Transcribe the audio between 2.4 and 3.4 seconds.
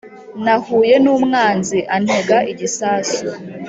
igisasu